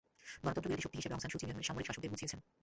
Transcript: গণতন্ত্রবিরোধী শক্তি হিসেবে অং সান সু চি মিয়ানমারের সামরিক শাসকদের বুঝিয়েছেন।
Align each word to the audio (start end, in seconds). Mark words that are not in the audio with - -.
গণতন্ত্রবিরোধী 0.43 0.83
শক্তি 0.85 0.97
হিসেবে 0.99 1.13
অং 1.15 1.19
সান 1.21 1.31
সু 1.31 1.37
চি 1.39 1.45
মিয়ানমারের 1.45 1.67
সামরিক 1.69 1.87
শাসকদের 1.87 2.11
বুঝিয়েছেন। 2.13 2.39